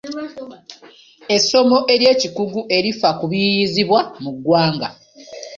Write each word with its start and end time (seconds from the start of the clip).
Essomo 1.35 1.77
ery'ekikugu 1.93 2.61
erifa 2.77 3.09
ku 3.19 3.25
biyiiyiizibwa 3.31 3.99
mu 4.23 4.31
ggwanga. 4.35 4.89